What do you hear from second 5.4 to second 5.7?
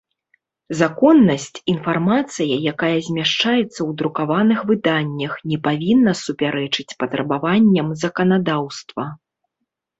не